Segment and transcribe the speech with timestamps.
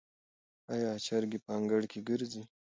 [0.73, 2.43] آیا چرګې په انګړ کې ګرځي؟